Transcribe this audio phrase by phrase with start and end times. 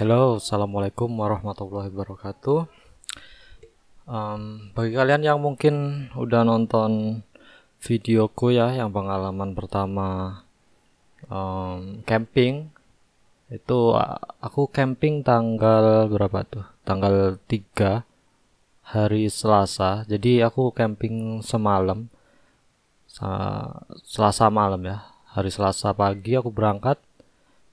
[0.00, 2.64] Halo, assalamualaikum warahmatullahi wabarakatuh.
[4.08, 7.20] Um, bagi kalian yang mungkin udah nonton
[7.84, 10.40] videoku ya, yang pengalaman pertama
[11.28, 12.72] um, camping,
[13.52, 13.92] itu
[14.40, 16.64] aku camping tanggal berapa tuh?
[16.88, 18.00] Tanggal 3
[18.80, 20.08] hari Selasa.
[20.08, 22.08] Jadi aku camping semalam,
[24.08, 25.04] Selasa malam ya.
[25.36, 26.96] Hari Selasa pagi aku berangkat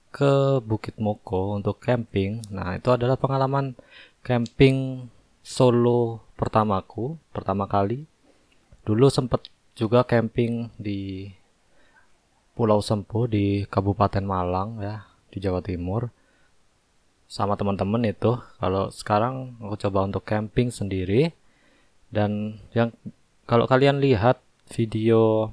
[0.08, 2.42] ke Bukit Moko untuk camping.
[2.48, 3.76] Nah, itu adalah pengalaman
[4.24, 5.08] camping
[5.44, 8.04] solo pertamaku, pertama kali.
[8.84, 11.30] Dulu sempat juga camping di
[12.58, 16.10] Pulau Sempu di Kabupaten Malang ya, di Jawa Timur.
[17.30, 18.34] Sama teman-teman itu.
[18.58, 21.30] Kalau sekarang aku coba untuk camping sendiri.
[22.08, 22.90] Dan yang
[23.44, 24.40] kalau kalian lihat
[24.72, 25.52] video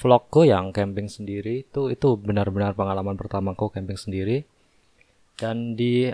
[0.00, 4.48] vlogku yang camping sendiri itu itu benar-benar pengalaman pertamaku camping sendiri.
[5.36, 6.08] Dan di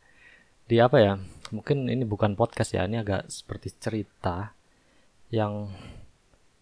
[0.70, 1.14] di apa ya
[1.48, 4.52] mungkin ini bukan podcast ya ini agak seperti cerita
[5.32, 5.72] yang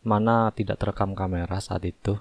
[0.07, 2.17] mana tidak terekam kamera saat itu.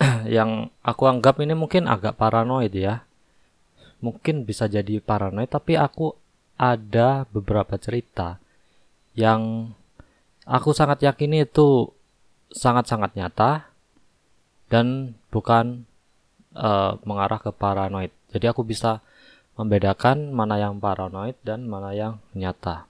[0.26, 3.06] Yang aku anggap ini mungkin agak paranoid ya.
[4.02, 6.18] Mungkin bisa jadi paranoid tapi aku
[6.58, 8.42] ada beberapa cerita
[9.14, 9.72] yang
[10.46, 11.90] aku sangat yakin itu
[12.52, 13.66] sangat-sangat nyata
[14.68, 15.84] dan bukan
[16.56, 18.12] uh, mengarah ke paranoid.
[18.32, 19.04] Jadi aku bisa
[19.56, 22.88] membedakan mana yang paranoid dan mana yang nyata.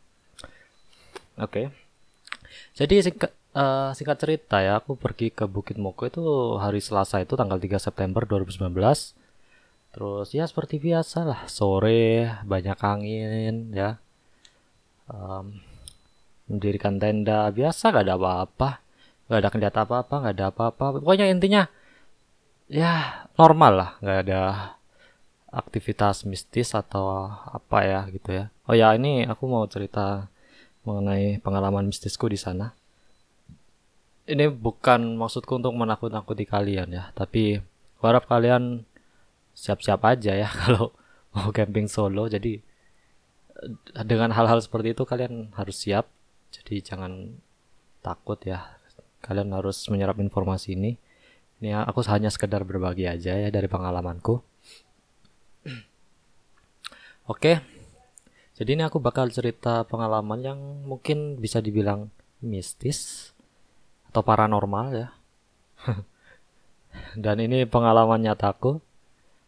[1.38, 1.66] Oke.
[1.66, 1.66] Okay.
[2.76, 6.22] Jadi singkat, uh, singkat cerita ya, aku pergi ke Bukit Moko itu
[6.60, 8.70] hari Selasa itu tanggal 3 September 2019.
[9.92, 14.00] Terus ya seperti biasa lah, sore banyak angin ya.
[15.10, 15.60] Um,
[16.48, 18.80] mendirikan tenda biasa gak ada apa-apa
[19.32, 20.84] nggak ada kendala apa-apa nggak ada apa-apa.
[21.00, 21.64] Pokoknya intinya
[22.68, 23.90] ya normal lah.
[24.04, 24.40] Nggak ada
[25.48, 28.44] aktivitas mistis atau apa ya gitu ya.
[28.68, 30.28] Oh ya ini aku mau cerita
[30.84, 32.76] mengenai pengalaman mistisku di sana.
[34.28, 37.58] Ini bukan maksudku untuk menakut-nakuti kalian ya tapi
[38.04, 38.84] harap kalian
[39.56, 40.92] siap-siap aja ya kalau
[41.32, 42.28] mau camping solo.
[42.28, 42.60] Jadi
[44.04, 46.04] dengan hal-hal seperti itu kalian harus siap.
[46.52, 47.40] Jadi jangan
[48.04, 48.81] takut ya
[49.22, 50.98] kalian harus menyerap informasi ini.
[51.62, 54.42] Ini ya, aku hanya sekedar berbagi aja ya dari pengalamanku.
[57.32, 57.62] Oke.
[58.58, 62.10] Jadi ini aku bakal cerita pengalaman yang mungkin bisa dibilang
[62.42, 63.30] mistis
[64.10, 65.08] atau paranormal ya.
[67.24, 68.82] Dan ini pengalaman nyataku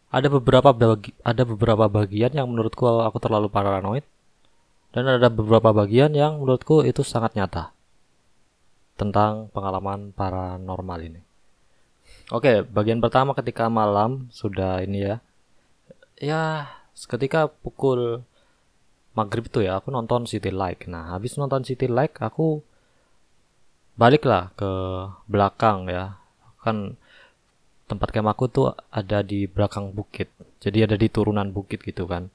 [0.09, 4.07] ada beberapa bagi, ada beberapa bagian yang menurutku aku terlalu paranoid.
[4.95, 7.74] Dan ada beberapa bagian yang menurutku itu sangat nyata
[8.95, 11.21] tentang pengalaman paranormal ini.
[12.33, 15.15] Oke, bagian pertama ketika malam sudah ini ya.
[16.17, 16.43] Ya,
[16.95, 18.23] ketika pukul
[19.13, 20.87] maghrib itu ya, aku nonton City Like.
[20.89, 22.63] Nah, habis nonton City Like, aku
[23.99, 24.71] baliklah ke
[25.29, 26.17] belakang ya.
[26.63, 26.97] Kan
[27.85, 30.31] tempat kemahku tuh ada di belakang bukit.
[30.63, 32.33] Jadi ada di turunan bukit gitu kan.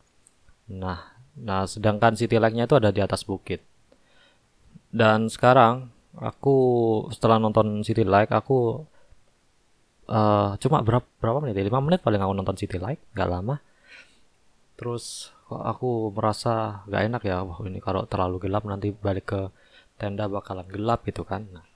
[0.71, 1.03] Nah,
[1.35, 3.65] nah sedangkan City Like-nya itu ada di atas bukit.
[4.91, 6.57] Dan sekarang aku
[7.15, 8.83] setelah nonton City Like aku
[10.11, 11.71] uh, cuma berapa berapa menit ya?
[11.71, 13.63] 5 menit paling aku nonton City Like nggak lama.
[14.75, 19.41] Terus aku merasa gak enak ya wah ini kalau terlalu gelap nanti balik ke
[19.99, 21.45] tenda bakalan gelap gitu kan.
[21.53, 21.67] Nah,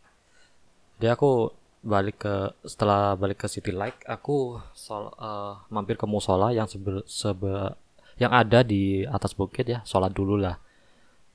[0.96, 1.52] jadi aku
[1.84, 2.34] balik ke
[2.64, 7.76] setelah balik ke City Like aku sol, uh, mampir ke musola yang sebe, sebe
[8.16, 10.56] yang ada di atas bukit ya sholat dulu lah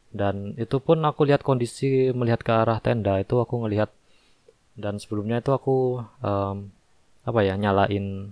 [0.10, 3.94] dan itu pun aku lihat kondisi melihat ke arah tenda itu aku ngelihat.
[4.80, 6.72] Dan sebelumnya itu aku um,
[7.28, 8.32] apa ya nyalain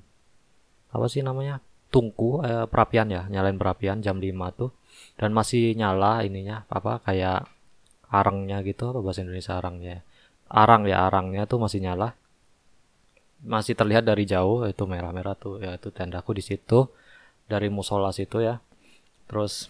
[0.90, 1.60] apa sih namanya
[1.92, 4.72] tungku eh, perapian ya nyalain perapian jam 5 tuh.
[5.20, 7.46] Dan masih nyala ininya apa kayak
[8.10, 10.02] arangnya gitu apa bahasa Indonesia arangnya
[10.48, 12.18] arang ya arangnya tuh masih nyala.
[13.46, 16.90] Masih terlihat dari jauh itu merah-merah tuh ya itu tendaku di situ
[17.46, 18.58] dari musola situ ya.
[19.30, 19.70] Terus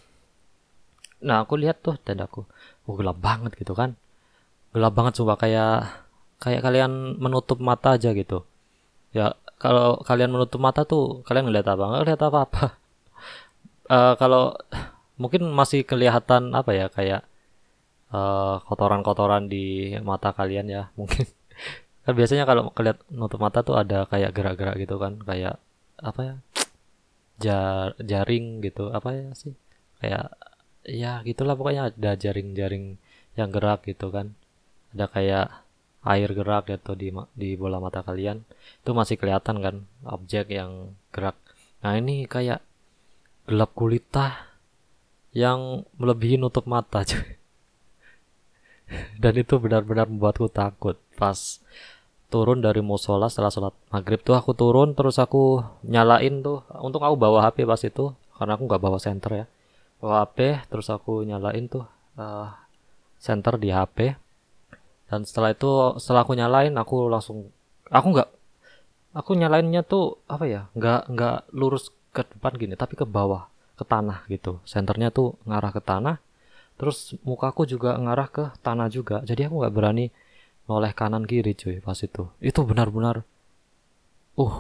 [1.24, 2.46] nah aku lihat tuh tendaku
[2.88, 3.98] oh gelap banget gitu kan.
[4.74, 5.90] Gelap banget coba kayak
[6.44, 8.46] kayak kalian menutup mata aja gitu.
[9.16, 11.84] Ya kalau kalian menutup mata tuh kalian ngeliat apa?
[11.90, 12.66] Nggak lihat apa apa
[13.92, 14.56] uh, kalau
[15.18, 17.22] mungkin masih kelihatan apa ya kayak
[18.14, 21.25] uh, kotoran-kotoran di mata kalian ya mungkin.
[22.08, 25.60] Kan biasanya kalau kalian nutup mata tuh ada kayak gerak-gerak gitu kan kayak
[26.00, 26.36] apa ya
[27.44, 29.52] jar jaring gitu apa ya sih?
[30.00, 30.31] Kayak
[30.88, 32.95] ya gitulah pokoknya ada jaring-jaring
[33.36, 34.34] yang gerak gitu kan.
[34.95, 35.48] Ada kayak
[36.07, 38.42] air gerak gitu di di bola mata kalian.
[38.81, 39.75] Itu masih kelihatan kan
[40.07, 41.36] objek yang gerak.
[41.84, 42.63] Nah ini kayak
[43.45, 44.48] gelap gulita
[45.36, 47.36] yang melebihi nutup mata cuy.
[49.19, 51.60] Dan itu benar-benar membuatku takut pas
[52.31, 54.40] turun dari musola setelah sholat maghrib tuh.
[54.40, 56.63] Aku turun terus aku nyalain tuh.
[56.80, 59.48] Untuk aku bawa HP pas itu karena aku nggak bawa center ya
[60.02, 61.86] HP terus aku nyalain tuh
[62.18, 62.54] uh,
[63.18, 64.14] center di HP
[65.08, 67.50] dan setelah itu setelah aku nyalain aku langsung
[67.90, 68.30] aku nggak
[69.18, 73.86] aku nyalainnya tuh apa ya nggak nggak lurus ke depan gini tapi ke bawah ke
[73.86, 74.58] tanah gitu.
[74.66, 76.18] Senternya tuh ngarah ke tanah
[76.78, 79.26] terus mukaku juga ngarah ke tanah juga.
[79.26, 80.06] Jadi aku nggak berani
[80.70, 82.30] noleh kanan kiri cuy pas itu.
[82.42, 83.26] Itu benar-benar
[84.38, 84.58] uh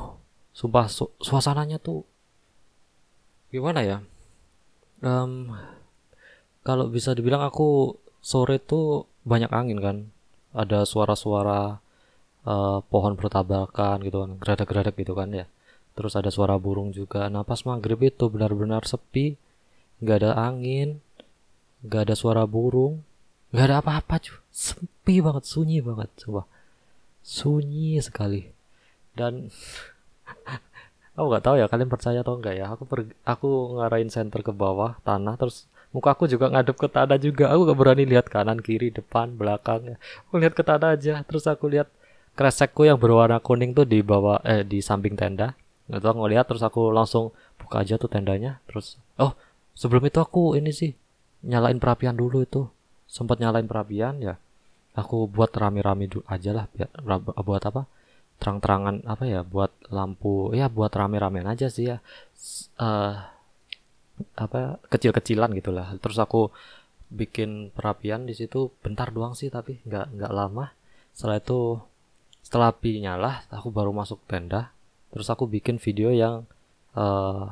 [0.57, 2.01] sumpah su suasananya tuh
[3.53, 4.01] gimana ya
[5.03, 5.53] um,
[6.65, 9.97] kalau bisa dibilang aku sore tuh banyak angin kan.
[10.57, 11.79] Ada suara-suara
[12.47, 15.45] uh, pohon bertabrakan gitu kan geradak-geradak gitu kan ya.
[15.93, 17.27] Terus ada suara burung juga.
[17.31, 19.39] Nah pas maghrib itu benar-benar sepi
[19.97, 21.01] nggak ada angin
[21.81, 23.01] nggak ada suara burung
[23.49, 26.45] nggak ada apa-apa cuy sepi banget sunyi banget coba.
[27.23, 28.49] Sunyi sekali.
[29.17, 29.49] Dan
[31.17, 32.69] aku nggak tahu ya kalian percaya atau enggak ya.
[32.69, 37.17] Aku pergi, aku ngarahin center ke bawah tanah terus muka aku juga ngadep ke tanah
[37.17, 37.49] juga.
[37.49, 39.97] Aku gak berani lihat kanan kiri depan belakang.
[40.29, 41.89] Aku lihat ke tanah aja terus aku lihat
[42.37, 45.57] kresekku yang berwarna kuning tuh di bawah eh di samping tenda.
[45.89, 48.61] Itu aku ngeliat terus aku langsung buka aja tuh tendanya.
[48.69, 49.33] Terus oh
[49.73, 50.93] sebelum itu aku ini sih
[51.41, 52.69] nyalain perapian dulu itu.
[53.09, 54.37] Sempat nyalain perapian ya.
[54.93, 56.65] Aku buat rame-rame aja lah
[57.41, 57.89] buat apa
[58.37, 61.97] terang-terangan apa ya buat lampu ya buat rame-ramean aja sih ya.
[62.77, 63.17] Uh,
[64.33, 66.49] apa kecil-kecilan gitulah terus aku
[67.13, 70.73] bikin perapian di situ bentar doang sih tapi nggak nggak lama.
[71.13, 71.81] Setelah itu
[72.45, 74.71] setelah api nyala aku baru masuk tenda
[75.11, 76.45] terus aku bikin video yang
[76.93, 77.51] uh,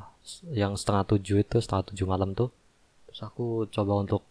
[0.54, 2.50] yang setengah tujuh itu setengah tujuh malam tuh.
[3.10, 4.24] Terus aku coba untuk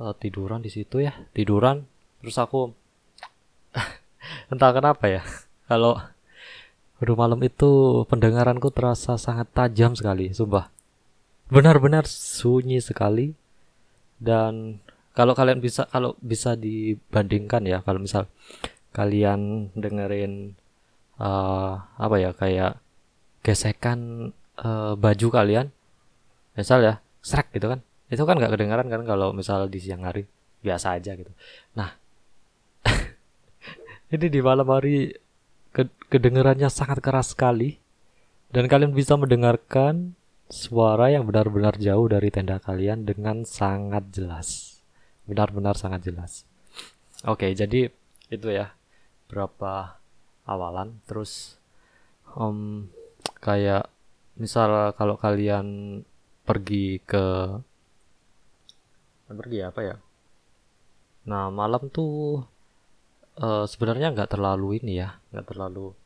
[0.00, 1.16] uh, tiduran di situ ya.
[1.32, 1.84] Tiduran
[2.20, 2.72] terus aku
[4.52, 5.22] entah kenapa ya
[5.70, 6.02] kalau
[6.98, 10.66] baru malam itu pendengaranku terasa sangat tajam sekali sumpah.
[11.46, 13.38] Benar-benar sunyi sekali.
[14.18, 14.82] Dan
[15.14, 18.26] kalau kalian bisa kalau bisa dibandingkan ya kalau misal
[18.90, 20.58] kalian dengerin
[21.22, 22.82] uh, apa ya kayak
[23.46, 25.70] gesekan uh, baju kalian
[26.58, 27.80] misal ya srek gitu kan.
[28.10, 30.26] Itu kan nggak kedengaran kan kalau misal di siang hari
[30.66, 31.30] biasa aja gitu.
[31.78, 31.94] Nah
[34.12, 35.14] ini di malam hari
[36.10, 37.78] kedengarannya sangat keras sekali.
[38.50, 40.18] Dan kalian bisa mendengarkan
[40.50, 44.82] suara yang benar-benar jauh dari tenda kalian dengan sangat jelas.
[45.30, 46.42] Benar-benar sangat jelas.
[47.22, 47.94] Oke jadi
[48.26, 48.74] itu ya.
[49.30, 50.02] Berapa
[50.42, 50.98] awalan?
[51.06, 51.62] Terus
[52.34, 52.90] um,
[53.38, 53.86] kayak
[54.34, 56.02] misal kalau kalian
[56.42, 57.54] pergi ke
[59.30, 59.96] pergi apa ya?
[61.30, 62.42] Nah malam tuh
[63.40, 65.96] uh, sebenarnya nggak terlalu ini ya nggak terlalu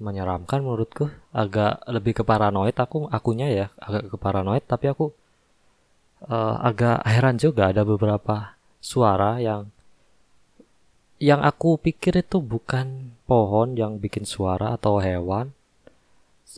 [0.00, 1.06] menyeramkan menurutku.
[1.30, 5.14] Agak lebih ke paranoid aku akunya ya agak ke paranoid tapi aku
[6.26, 9.70] uh, agak heran juga ada beberapa suara yang
[11.22, 15.54] yang aku pikir itu bukan pohon yang bikin suara atau hewan.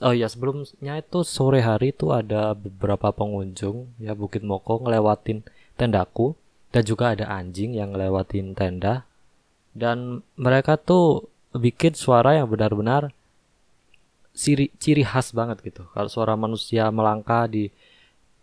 [0.03, 5.45] Oh iya sebelumnya itu sore hari itu ada beberapa pengunjung ya Bukit Moko ngelewatin
[5.77, 6.35] tendaku.
[6.75, 9.09] Dan juga ada anjing yang ngelewatin tenda
[9.77, 13.13] dan mereka tuh bikin suara yang benar-benar
[14.33, 15.85] ciri ciri khas banget gitu.
[15.93, 17.69] Kalau suara manusia melangkah di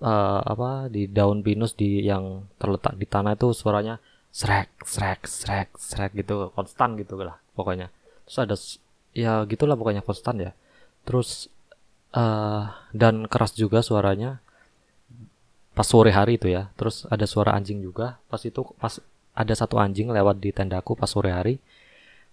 [0.02, 3.98] uh, apa di daun pinus di yang terletak di tanah itu suaranya
[4.34, 7.94] srek srek srek srek gitu konstan gitu lah pokoknya.
[8.25, 8.56] Terus ada
[9.13, 10.52] ya gitulah pokoknya konstan ya.
[11.06, 11.50] Terus
[12.18, 14.42] uh, dan keras juga suaranya.
[15.74, 18.22] Pas sore hari itu ya terus ada suara anjing juga.
[18.30, 18.98] Pas itu pas
[19.34, 21.58] ada satu anjing lewat di tendaku pas sore hari.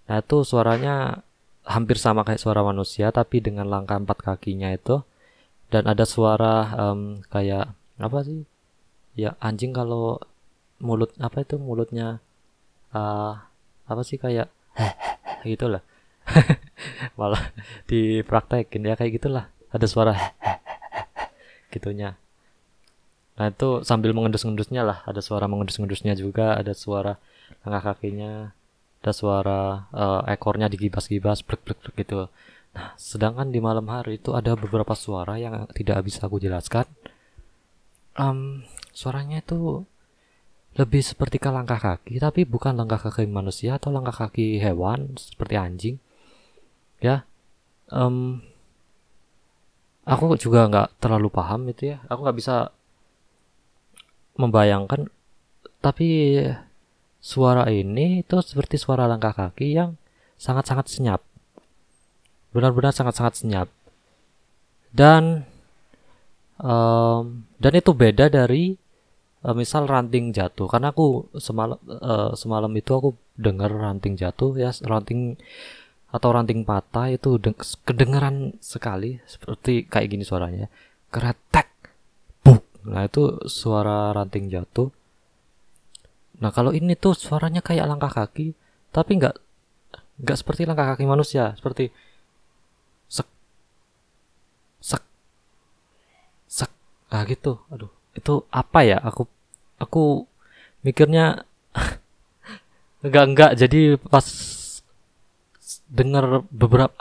[0.09, 1.25] Nah itu suaranya
[1.65, 5.01] hampir sama kayak suara manusia tapi dengan langkah empat kakinya itu.
[5.71, 8.45] Dan ada suara um, kayak apa sih?
[9.17, 10.21] Ya anjing kalau
[10.81, 12.19] mulut apa itu mulutnya
[12.93, 13.39] uh,
[13.89, 14.53] apa sih kayak
[15.49, 15.81] gitulah.
[17.19, 17.55] Malah
[17.89, 19.45] dipraktekin ya kayak gitulah.
[19.71, 20.15] Ada suara
[21.73, 22.19] gitunya
[23.41, 25.01] nah itu sambil mengendus-endusnya lah.
[25.09, 27.17] Ada suara mengendus-endusnya juga ada suara
[27.65, 28.53] langkah kakinya
[29.01, 32.29] ada suara uh, ekornya digibas-gibas blek-blek gitu.
[32.77, 36.85] Nah sedangkan di malam hari itu ada beberapa suara yang tidak bisa aku jelaskan.
[38.21, 39.89] Um, suaranya itu
[40.77, 45.57] lebih seperti ke langkah kaki tapi bukan langkah kaki manusia atau langkah kaki hewan seperti
[45.57, 45.97] anjing.
[47.01, 47.25] Ya
[47.89, 48.45] um,
[50.05, 52.05] aku juga nggak terlalu paham itu ya.
[52.13, 52.69] Aku nggak bisa
[54.41, 55.13] membayangkan
[55.81, 56.41] tapi
[57.21, 59.97] suara ini itu seperti suara langkah kaki yang
[60.41, 61.21] sangat-sangat senyap.
[62.53, 63.69] Benar-benar sangat-sangat senyap.
[64.91, 65.45] Dan
[66.61, 68.77] um, dan itu beda dari
[69.45, 70.69] uh, misal ranting jatuh.
[70.69, 75.41] Karena aku semalam uh, semalam itu aku dengar ranting jatuh ya ranting
[76.11, 77.39] atau ranting patah itu
[77.87, 80.67] kedengaran sekali seperti kayak gini suaranya.
[81.09, 81.70] Keretek
[82.87, 84.89] nah itu suara ranting jatuh
[86.41, 88.57] nah kalau ini tuh suaranya kayak langkah kaki
[88.91, 89.37] tapi nggak
[90.21, 91.93] nggak seperti langkah kaki manusia seperti
[93.09, 93.29] sek
[94.81, 95.03] sek
[96.49, 96.71] sek
[97.13, 99.29] ah gitu aduh itu apa ya aku
[99.77, 100.25] aku
[100.81, 101.45] mikirnya
[103.05, 104.25] enggak enggak jadi pas
[105.91, 106.95] dengar beberapa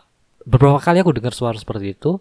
[0.49, 2.17] beberapa kali aku dengar suara seperti itu.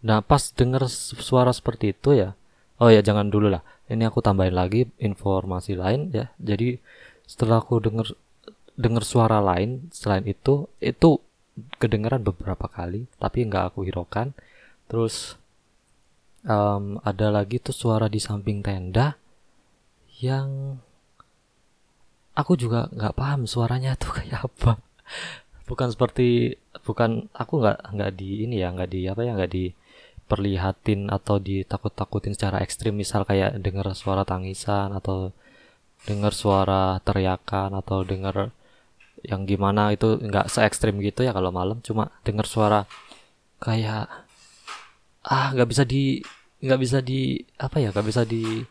[0.00, 2.32] Nah, pas dengar suara seperti itu ya.
[2.76, 3.64] Oh ya, jangan dulu lah.
[3.88, 6.28] Ini aku tambahin lagi informasi lain ya.
[6.36, 6.76] Jadi
[7.24, 8.12] setelah aku dengar
[8.76, 11.20] dengar suara lain selain itu, itu
[11.80, 14.36] kedengaran beberapa kali, tapi nggak aku hiraukan.
[14.86, 15.40] Terus
[16.44, 19.16] um, ada lagi tuh suara di samping tenda
[20.20, 20.80] yang
[22.36, 24.80] aku juga nggak paham suaranya tuh kayak apa
[25.66, 26.54] bukan seperti
[26.86, 29.52] bukan aku nggak nggak di ini ya nggak di apa ya nggak
[30.26, 32.98] diperlihatin atau ditakut-takutin secara ekstrim.
[32.98, 35.30] Misal kayak dengar suara tangisan atau
[36.02, 38.50] dengar suara teriakan atau dengar
[39.22, 41.78] yang gimana itu nggak se ekstrim gitu ya kalau malam.
[41.86, 42.90] Cuma dengar suara
[43.62, 44.10] kayak
[45.22, 46.18] ah nggak bisa di
[46.58, 48.66] nggak bisa di apa ya nggak bisa di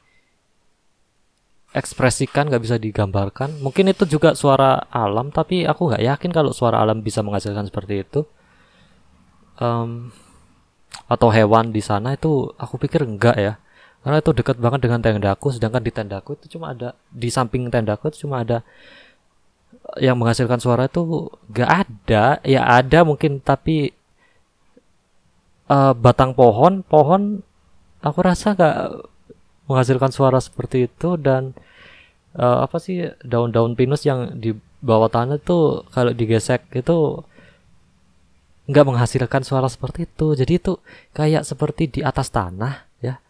[1.72, 3.64] ekspresikan nggak bisa digambarkan.
[3.64, 8.04] Mungkin itu juga suara alam tapi aku nggak yakin kalau suara alam bisa menghasilkan seperti
[8.04, 8.28] itu.
[9.56, 10.12] Um,
[11.06, 13.54] atau hewan di sana itu aku pikir enggak ya.
[14.06, 18.14] Karena itu dekat banget dengan tendaku sedangkan di tendaku itu cuma ada di samping tendaku
[18.14, 18.62] itu cuma ada
[19.98, 22.38] yang menghasilkan suara itu nggak ada.
[22.46, 23.94] Ya ada mungkin tapi
[25.70, 27.42] uh, batang pohon pohon
[28.06, 28.78] aku rasa nggak
[29.66, 31.58] menghasilkan suara seperti itu dan
[32.38, 34.54] uh, apa sih daun-daun pinus yang di
[34.86, 37.26] bawah tanah tuh kalau digesek itu
[38.66, 40.34] nggak menghasilkan suara seperti itu.
[40.34, 40.74] Jadi itu
[41.14, 43.22] kayak seperti di atas tanah ya.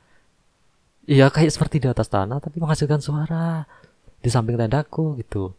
[1.05, 3.67] Iya kayak seperti di atas tanah tapi menghasilkan suara
[4.19, 5.53] di samping tendaku gitu.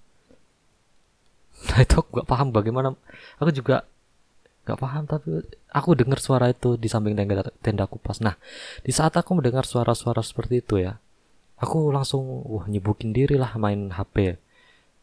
[1.73, 2.93] Nah itu aku gak paham bagaimana.
[3.41, 3.87] Aku juga
[4.67, 8.19] gak paham tapi aku dengar suara itu di samping tenda tendaku pas.
[8.21, 8.37] Nah
[8.83, 10.99] di saat aku mendengar suara-suara seperti itu ya
[11.57, 14.37] aku langsung wah nyibukin diri lah main HP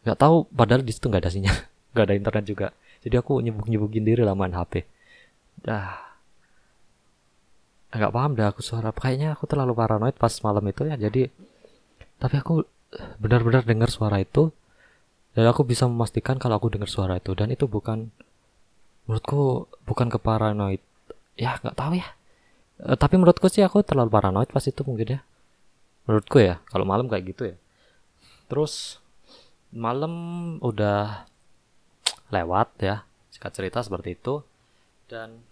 [0.06, 1.58] nggak tahu padahal di situ nggak ada sinyal
[1.94, 2.68] nggak ada internet juga
[3.03, 4.88] jadi aku nyibuk nyibukin diri lah main HP
[5.60, 6.00] dah.
[7.93, 10.95] Nggak paham dah aku suara kayaknya aku terlalu paranoid pas malam itu ya.
[10.95, 11.27] Jadi
[12.17, 12.63] tapi aku
[13.19, 14.50] benar-benar dengar suara itu.
[15.33, 17.33] Dan aku bisa memastikan kalau aku dengar suara itu.
[17.33, 18.13] Dan itu bukan
[19.10, 20.81] menurutku bukan ke paranoid.
[21.36, 22.07] Ya nggak tahu ya.
[22.79, 25.19] E, tapi menurutku sih aku terlalu paranoid pas itu mungkin ya.
[26.05, 27.55] Menurutku ya kalau malam kayak gitu ya.
[28.48, 29.01] Terus
[29.74, 30.13] malam
[30.62, 31.25] udah
[32.34, 33.06] lewat ya.
[33.30, 34.42] Jika cerita seperti itu.
[35.06, 35.46] Dan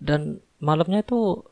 [0.00, 1.44] dan malamnya itu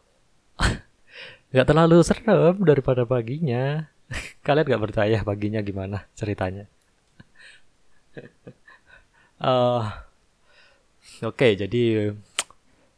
[1.52, 3.88] nggak terlalu serem daripada paginya.
[4.46, 6.68] Kalian nggak percaya paginya gimana ceritanya?
[9.40, 9.88] Uh,
[11.20, 12.16] Oke, jadi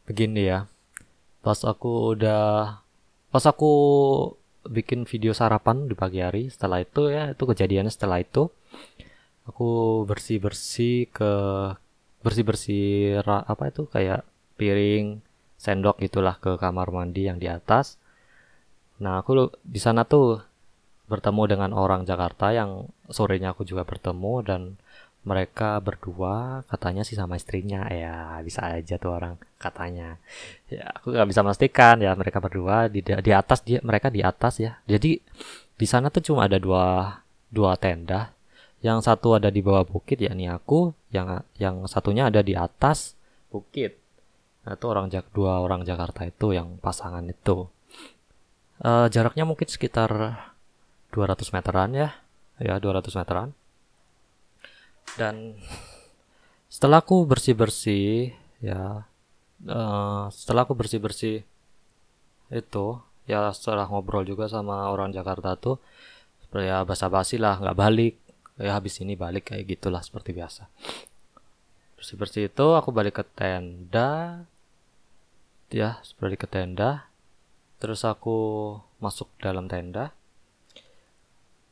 [0.07, 0.71] begini ya.
[1.43, 2.79] Pas aku udah
[3.33, 3.71] pas aku
[4.63, 8.47] bikin video sarapan di pagi hari, setelah itu ya, itu kejadiannya setelah itu
[9.47, 11.33] aku bersih-bersih ke
[12.23, 14.23] bersih-bersih apa itu kayak
[14.55, 15.19] piring,
[15.59, 17.99] sendok gitulah ke kamar mandi yang di atas.
[19.03, 20.39] Nah, aku di sana tuh
[21.11, 24.61] bertemu dengan orang Jakarta yang sorenya aku juga bertemu dan
[25.23, 27.87] mereka berdua katanya sih sama istrinya.
[27.91, 30.19] Ya bisa aja tuh orang katanya.
[30.71, 34.59] Ya aku nggak bisa memastikan ya mereka berdua di di atas dia mereka di atas
[34.59, 34.79] ya.
[34.87, 35.19] Jadi
[35.79, 37.19] di sana tuh cuma ada dua
[37.51, 38.32] dua tenda
[38.83, 40.91] yang satu ada di bawah bukit yakni aku.
[41.07, 43.15] Yang yang satunya ada di atas
[43.47, 43.95] bukit.
[44.67, 47.71] Nah itu orang Jak dua orang Jakarta itu yang pasangan itu.
[48.83, 50.11] Uh, jaraknya mungkin sekitar
[51.15, 52.09] 200 meteran ya.
[52.59, 53.55] Ya 200 meteran.
[55.15, 55.55] Dan
[56.67, 59.05] setelah aku bersih bersih ya
[59.69, 61.45] uh, setelah aku bersih bersih
[62.49, 62.97] itu
[63.29, 65.77] ya setelah ngobrol juga sama orang Jakarta tuh
[66.57, 68.22] ya basa basi lah nggak balik
[68.61, 70.69] ya habis ini balik kayak gitulah seperti biasa.
[71.97, 74.43] Bersih bersih itu aku balik ke tenda.
[75.73, 77.09] Ya seperti ke tenda.
[77.81, 80.13] Terus aku masuk dalam tenda.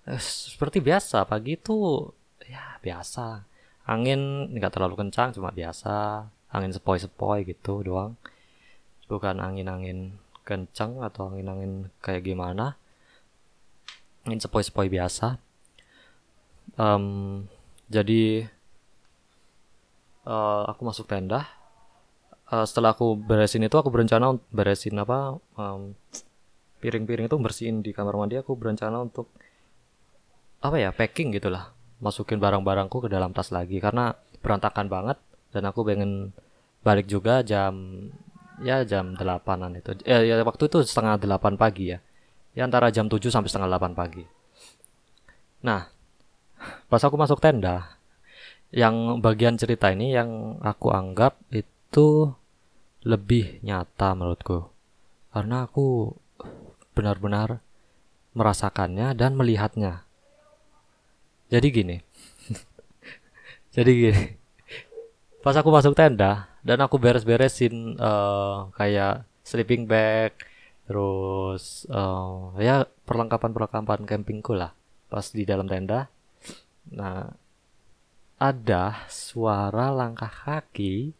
[0.09, 2.09] Eh, seperti biasa pagi itu
[2.47, 3.45] ya biasa.
[3.85, 6.25] Angin nggak terlalu kencang cuma biasa.
[6.49, 8.17] Angin sepoi-sepoi gitu doang.
[9.05, 12.79] Bukan angin-angin kencang atau angin-angin kayak gimana.
[14.25, 15.50] Angin sepoi-sepoi biasa
[16.75, 17.47] um,
[17.91, 18.47] jadi
[20.27, 21.49] uh, aku masuk tenda
[22.51, 25.95] uh, setelah aku beresin itu aku berencana untuk beresin apa piring
[26.83, 28.35] piring-piring itu bersihin di kamar mandi.
[28.37, 29.31] Aku berencana untuk
[30.61, 33.79] apa ya packing gitulah masukin barang-barangku ke dalam tas lagi.
[33.79, 34.11] Karena
[34.43, 35.17] berantakan banget.
[35.51, 36.31] Dan aku pengen
[36.81, 38.07] balik juga jam
[38.65, 39.93] ya jam delapanan itu.
[40.07, 41.99] Ya, ya waktu itu setengah delapan pagi ya.
[42.51, 44.25] Ya antara jam 7 sampai setengah delapan pagi.
[45.63, 45.87] Nah
[46.89, 47.97] pas aku masuk tenda
[48.71, 52.31] yang bagian cerita ini yang aku anggap itu
[53.03, 54.71] lebih nyata menurutku
[55.31, 56.15] karena aku
[56.91, 57.63] benar-benar
[58.35, 60.07] merasakannya dan melihatnya.
[61.51, 61.97] Jadi gini.
[63.75, 64.23] Jadi gini.
[65.43, 70.37] Pas aku masuk tenda dan aku beres-beresin uh, kayak sleeping bag,
[70.85, 74.71] terus uh, ya perlengkapan-perlengkapan campingku lah
[75.11, 76.07] pas di dalam tenda.
[76.89, 77.29] Nah,
[78.41, 81.13] ada suara langkah kaki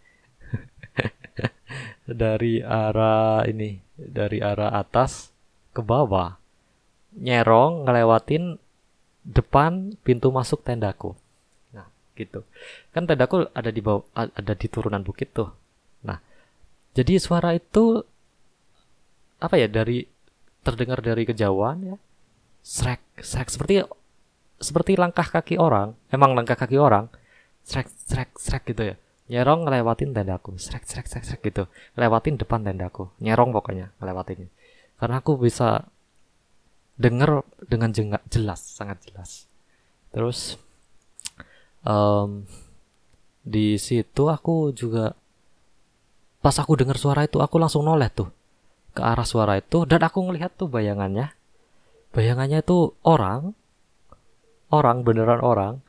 [2.09, 5.29] dari arah ini dari arah atas
[5.69, 6.41] ke bawah.
[7.13, 8.57] Nyerong ngelewatin
[9.21, 11.13] depan pintu masuk tendaku.
[11.75, 11.85] Nah
[12.17, 12.41] gitu.
[12.89, 15.53] Kan tendaku ada di bawah ada di turunan bukit tuh.
[16.01, 16.17] Nah
[16.97, 18.01] jadi suara itu
[19.37, 20.09] apa ya dari
[20.65, 21.97] terdengar dari kejauhan ya.
[22.65, 23.85] Srek srek seperti
[24.61, 27.09] seperti langkah kaki orang emang langkah kaki orang
[27.65, 28.95] srek srek srek gitu ya.
[29.31, 31.65] Nyerong ngelewatin tendaku srek srek srek srek gitu.
[31.97, 34.47] Lewatin depan tendaku nyerong pokoknya ngelewatin
[35.01, 35.89] karena aku bisa
[37.01, 39.49] denger dengan jengak jelas sangat jelas.
[40.13, 40.61] Terus
[41.81, 42.45] um,
[43.41, 45.17] di situ aku juga
[46.45, 48.29] pas aku dengar suara itu aku langsung noleh tuh
[48.93, 51.33] ke arah suara itu dan aku ngelihat tuh bayangannya.
[52.13, 53.57] Bayangannya itu orang
[54.71, 55.83] orang beneran orang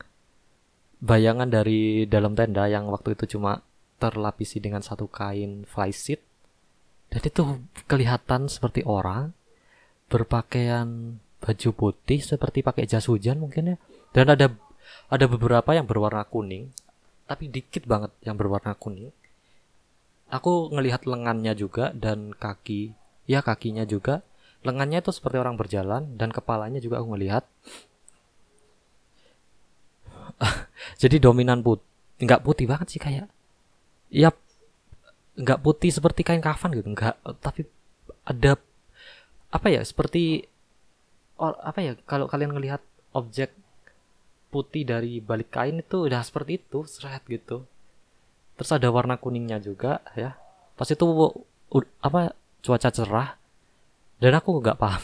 [1.03, 3.59] bayangan dari dalam tenda yang waktu itu cuma
[3.99, 6.19] terlapisi dengan satu kain flysheet
[7.11, 7.41] dan itu
[7.87, 9.31] kelihatan seperti orang
[10.07, 13.77] berpakaian baju putih seperti pakai jas hujan mungkin ya
[14.15, 14.47] dan ada
[15.11, 16.71] ada beberapa yang berwarna kuning
[17.23, 19.11] tapi dikit banget yang berwarna kuning.
[20.29, 22.93] Aku ngelihat lengannya juga dan kaki
[23.29, 24.25] ya kakinya juga.
[24.63, 27.43] Lengannya itu seperti orang berjalan dan kepalanya juga aku ngelihat
[31.01, 31.85] jadi dominan putih
[32.23, 33.27] nggak putih banget sih kayak
[34.13, 34.29] ya
[35.33, 37.65] nggak putih seperti kain kafan gitu nggak tapi
[38.23, 38.55] ada
[39.53, 40.45] apa ya seperti
[41.37, 42.81] or, apa ya kalau kalian ngelihat
[43.13, 43.53] objek
[44.53, 47.65] putih dari balik kain itu udah seperti itu seret gitu.
[48.53, 50.37] Terus ada warna kuningnya juga ya.
[50.77, 51.05] Pas itu
[52.05, 53.29] apa cuaca cerah
[54.21, 55.01] dan aku nggak paham.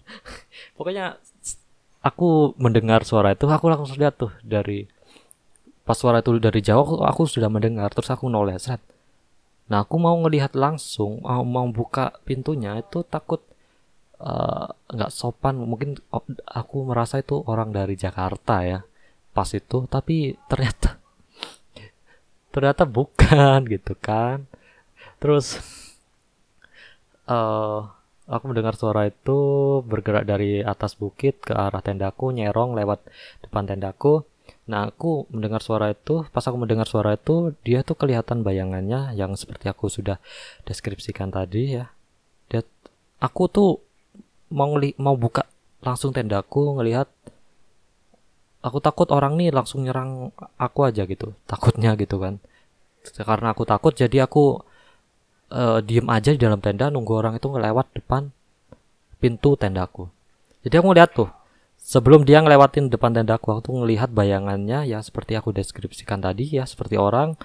[0.76, 1.16] Pokoknya
[2.06, 4.86] aku mendengar suara itu aku langsung lihat tuh dari
[5.82, 8.78] pas suara itu dari jauh aku sudah mendengar terus aku noleh set
[9.66, 13.42] nah aku mau ngelihat langsung mau, mau buka pintunya itu takut
[14.22, 15.98] eh, nggak uh, sopan mungkin
[16.46, 18.80] aku merasa itu orang dari Jakarta ya
[19.34, 21.02] pas itu tapi ternyata
[22.54, 24.48] ternyata bukan gitu kan.
[25.20, 25.60] Terus
[27.28, 27.95] uh,
[28.26, 29.38] Aku mendengar suara itu
[29.86, 33.06] bergerak dari atas bukit ke arah tendaku, nyerong lewat
[33.46, 34.26] depan tendaku.
[34.66, 39.38] Nah, aku mendengar suara itu, pas aku mendengar suara itu, dia tuh kelihatan bayangannya yang
[39.38, 40.18] seperti aku sudah
[40.66, 41.86] deskripsikan tadi ya.
[42.50, 42.66] Dia
[43.22, 43.70] aku tuh
[44.50, 45.46] mau ngeli, mau buka
[45.86, 47.06] langsung tendaku ngelihat
[48.66, 51.30] aku takut orang nih langsung nyerang aku aja gitu.
[51.46, 52.42] Takutnya gitu kan.
[53.14, 54.66] Karena aku takut jadi aku
[55.52, 58.30] uh, diem aja di dalam tenda nunggu orang itu ngelewat depan
[59.18, 60.10] pintu tendaku.
[60.66, 61.30] Jadi aku ngeliat tuh
[61.78, 66.98] sebelum dia ngelewatin depan tendaku aku ngelihat bayangannya ya seperti aku deskripsikan tadi ya seperti
[66.98, 67.38] orang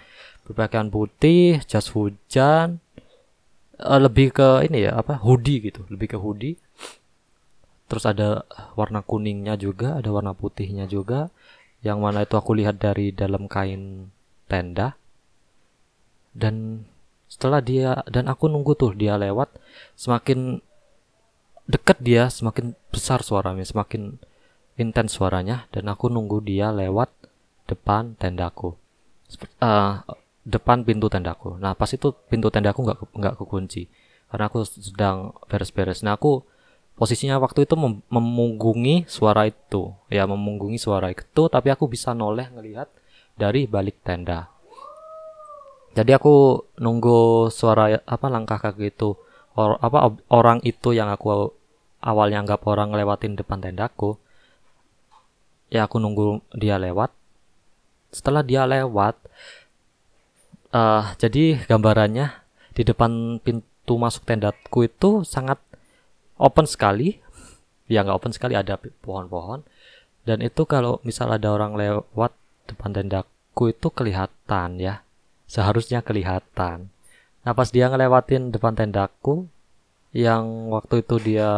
[0.45, 2.81] berpakaian putih, jas hujan,
[3.77, 6.57] uh, lebih ke ini ya apa hoodie gitu, lebih ke hoodie.
[7.87, 8.47] Terus ada
[8.79, 11.27] warna kuningnya juga, ada warna putihnya juga.
[11.83, 14.07] Yang mana itu aku lihat dari dalam kain
[14.47, 14.95] tenda.
[16.31, 16.87] Dan
[17.31, 19.55] setelah dia dan aku nunggu tuh dia lewat
[19.95, 20.59] semakin
[21.63, 24.19] dekat dia semakin besar suaranya semakin
[24.75, 27.07] intens suaranya dan aku nunggu dia lewat
[27.71, 28.75] depan tendaku
[29.63, 30.03] uh,
[30.43, 31.55] depan pintu tendaku.
[31.61, 33.87] Nah pas itu pintu tendaku nggak nggak kekunci
[34.31, 36.01] karena aku sedang beres-beres.
[36.01, 36.41] Nah aku
[36.97, 42.47] posisinya waktu itu mem memunggungi suara itu, ya memunggungi suara itu, tapi aku bisa noleh
[42.51, 42.87] ngelihat
[43.35, 44.49] dari balik tenda.
[45.91, 49.19] Jadi aku nunggu suara apa langkah kaki itu,
[49.59, 51.51] or, apa orang itu yang aku
[51.99, 54.15] awalnya anggap orang ngelewatin depan tendaku.
[55.67, 57.11] Ya aku nunggu dia lewat.
[58.11, 59.19] Setelah dia lewat,
[60.75, 62.31] uh, jadi gambarannya
[62.71, 65.59] di depan pintu masuk tendaku itu sangat
[66.39, 67.19] open sekali
[67.91, 69.67] ya nggak open sekali ada pohon-pohon
[70.23, 72.31] dan itu kalau misal ada orang lewat
[72.71, 75.03] depan tendaku itu kelihatan ya
[75.51, 76.87] seharusnya kelihatan.
[77.43, 79.51] Nah pas dia ngelewatin depan tendaku
[80.15, 81.51] yang waktu itu dia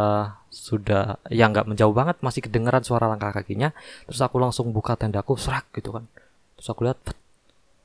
[0.50, 3.74] sudah yang nggak menjauh banget masih kedengeran suara langkah kakinya
[4.06, 6.10] terus aku langsung buka tendaku serak gitu kan.
[6.58, 6.98] Terus aku lihat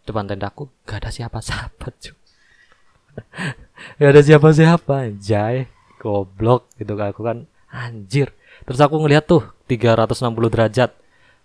[0.09, 2.17] depan tendaku gak ada siapa-siapa cuy
[4.01, 5.69] gak ada siapa-siapa jai
[6.01, 7.37] goblok gitu kan aku kan
[7.69, 8.33] anjir.
[8.65, 10.89] Terus aku ngeliat tuh 360 derajat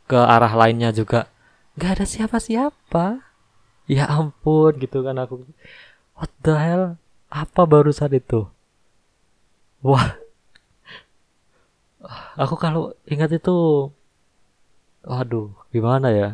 [0.09, 1.29] ke arah lainnya juga
[1.77, 3.34] gak ada siapa-siapa
[3.91, 5.45] ya ampun gitu kan aku.
[6.17, 6.85] What the hell?
[7.29, 8.47] Apa barusan itu?
[9.85, 10.17] Wah.
[12.37, 13.89] Aku kalau ingat itu
[15.05, 16.29] waduh gimana ya?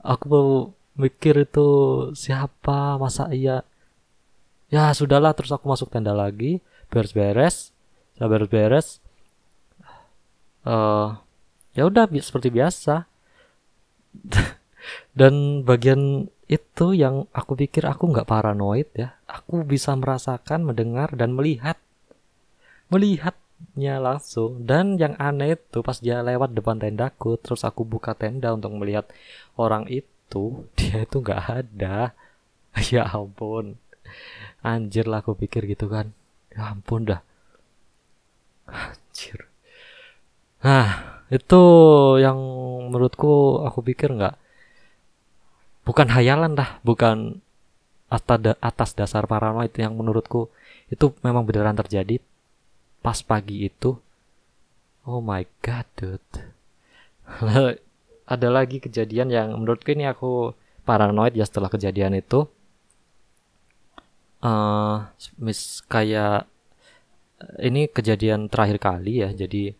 [0.00, 0.48] Aku mau
[0.96, 1.68] mikir itu
[2.16, 3.64] siapa masa iya?
[4.70, 6.62] Ya sudahlah terus aku masuk tenda lagi
[6.92, 7.74] beres-beres
[8.20, 9.00] saya beres-beres.
[10.60, 11.16] Uh,
[11.72, 13.08] ya udah seperti biasa.
[15.18, 19.14] Dan bagian itu yang aku pikir aku nggak paranoid ya.
[19.30, 21.78] Aku bisa merasakan mendengar dan melihat.
[22.90, 24.66] Melihatnya langsung.
[24.66, 29.06] Dan yang aneh itu pas dia lewat depan tendaku terus aku buka tenda untuk melihat
[29.54, 32.10] orang itu dia itu nggak ada.
[32.94, 33.78] Ya ampun.
[34.62, 36.10] Anjir lah aku pikir gitu kan.
[36.50, 37.22] Ya ampun dah.
[38.66, 39.46] Anjir.
[40.66, 41.62] Nah itu
[42.18, 42.38] yang
[42.90, 44.34] menurutku aku pikir nggak
[45.84, 47.40] bukan hayalan dah bukan
[48.10, 50.50] atas dasar paranoid yang menurutku.
[50.90, 52.18] Itu memang beneran terjadi
[53.00, 53.94] pas pagi itu.
[55.06, 56.34] Oh my god dude.
[58.30, 62.46] Ada lagi kejadian yang menurutku ini aku paranoid ya setelah kejadian itu.
[64.40, 65.04] Uh,
[65.36, 66.48] mis kayak
[67.60, 69.30] ini kejadian terakhir kali ya.
[69.30, 69.72] Jadi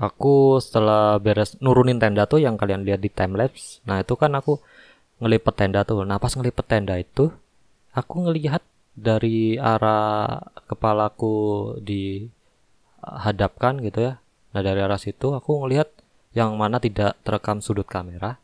[0.00, 3.84] aku setelah beres nurunin tenda tuh yang kalian lihat di time lapse.
[3.86, 4.58] Nah itu kan aku
[5.24, 6.04] ngelipet tenda tuh.
[6.04, 7.32] Nah pas ngelipet tenda itu
[7.96, 8.60] aku ngelihat
[8.94, 14.20] dari arah kepalaku dihadapkan gitu ya.
[14.52, 15.88] Nah dari arah situ aku ngelihat
[16.34, 18.38] yang mana tidak terekam sudut kamera,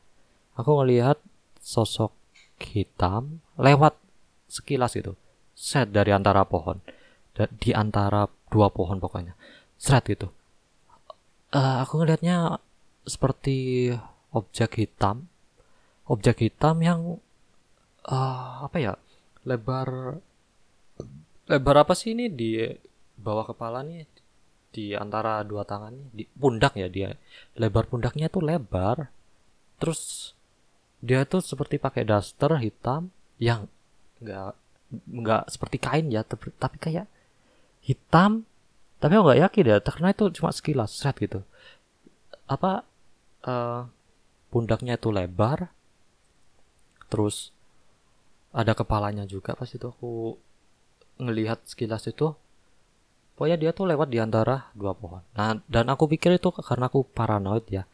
[0.54, 1.18] aku melihat
[1.58, 2.14] sosok
[2.62, 3.98] hitam lewat
[4.46, 5.14] sekilas itu,
[5.58, 6.78] set dari antara pohon,
[7.58, 9.34] di antara dua pohon pokoknya,
[9.74, 10.30] set gitu.
[11.50, 12.62] Uh, aku ngelihatnya
[13.02, 13.90] seperti
[14.30, 15.29] objek hitam,
[16.10, 17.00] objek hitam yang
[18.10, 18.92] uh, apa ya,
[19.46, 20.18] lebar,
[21.46, 22.26] lebar apa sih ini?
[22.26, 22.66] Di
[23.14, 24.10] bawah kepala nih
[24.70, 27.14] di antara dua tangannya di pundak ya dia.
[27.54, 29.14] Lebar pundaknya tuh lebar.
[29.78, 30.34] Terus
[30.98, 33.70] dia tuh seperti pakai daster hitam yang
[34.20, 34.52] nggak
[34.90, 37.06] nggak seperti kain ya tapi, tapi kayak
[37.86, 38.42] hitam.
[39.00, 41.40] Tapi aku nggak yakin ya karena itu cuma sekilas set gitu.
[42.50, 42.82] Apa
[43.46, 43.88] uh,
[44.50, 45.70] pundaknya itu lebar
[47.10, 47.50] terus
[48.50, 50.38] ada kepalanya juga pas itu aku
[51.20, 52.32] ngelihat sekilas itu.
[53.36, 55.24] Pokoknya dia tuh lewat di antara dua pohon.
[55.36, 57.84] Nah dan aku pikir itu karena aku paranoid ya.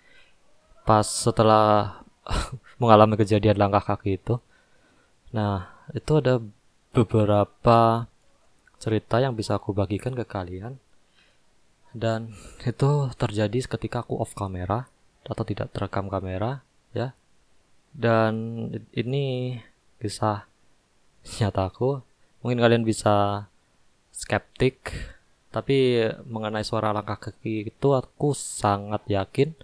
[0.87, 2.01] Pas setelah
[2.83, 4.43] mengalami kejadian langkah kaki itu.
[5.35, 6.43] Nah itu ada
[6.91, 8.11] beberapa
[8.83, 10.79] cerita yang bisa aku bagikan ke kalian.
[11.95, 12.35] Dan
[12.71, 14.91] itu terjadi ketika aku off kamera
[15.27, 16.63] atau tidak terekam kamera
[16.95, 17.15] ya
[17.97, 18.33] dan
[18.93, 19.57] ini
[19.97, 20.45] kisah
[21.41, 22.05] nyataku
[22.45, 23.49] mungkin kalian bisa
[24.13, 24.93] skeptik
[25.49, 29.57] tapi mengenai suara langkah kaki itu aku sangat yakin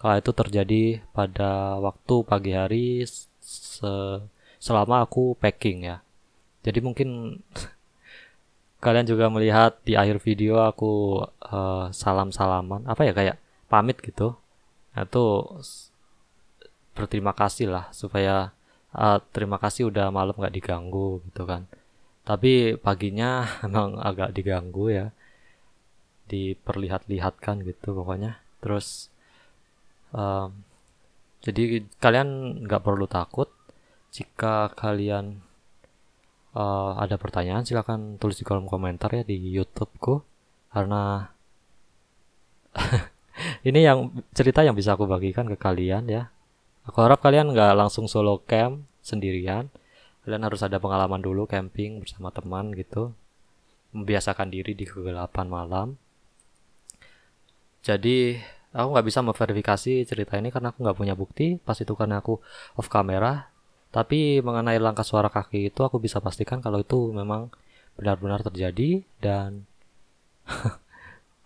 [0.00, 0.82] kalau itu terjadi
[1.16, 3.08] pada waktu pagi hari
[3.40, 3.92] se
[4.60, 6.00] selama aku packing ya.
[6.64, 7.40] Jadi mungkin
[8.84, 13.36] kalian juga melihat di akhir video aku uh, salam-salaman apa ya kayak
[13.68, 14.36] pamit gitu.
[14.92, 15.24] Nah, itu
[16.94, 18.54] berterima kasih lah supaya
[18.94, 21.66] uh, terima kasih udah malam nggak diganggu gitu kan.
[22.24, 25.06] Tapi paginya emang agak diganggu ya.
[26.30, 28.40] Diperlihat-lihatkan gitu pokoknya.
[28.62, 29.12] Terus
[30.14, 30.64] um,
[31.44, 33.50] jadi kalian nggak perlu takut.
[34.14, 35.42] Jika kalian
[36.54, 40.22] uh, ada pertanyaan silahkan tulis di kolom komentar ya di YouTubeku.
[40.72, 41.28] Karena
[43.68, 46.33] ini yang cerita yang bisa aku bagikan ke kalian ya
[46.84, 49.68] aku harap kalian nggak langsung solo camp sendirian.
[50.24, 53.12] Kalian harus ada pengalaman dulu camping bersama teman gitu.
[53.92, 55.88] Membiasakan diri di kegelapan malam.
[57.84, 58.40] Jadi
[58.72, 61.60] aku nggak bisa memverifikasi cerita ini karena aku nggak punya bukti.
[61.60, 62.40] Pas itu karena aku
[62.80, 63.52] off kamera.
[63.92, 67.52] Tapi mengenai langkah suara kaki itu aku bisa pastikan kalau itu memang
[67.94, 69.70] benar-benar terjadi dan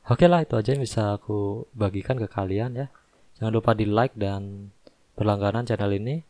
[0.09, 2.87] oke okay lah itu aja yang bisa aku bagikan ke kalian ya.
[3.37, 4.73] Jangan lupa di like dan
[5.19, 6.23] berlangganan channel ini.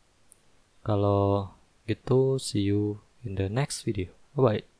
[0.81, 1.53] Kalau
[1.85, 4.09] gitu see you in the next video.
[4.33, 4.78] Bye bye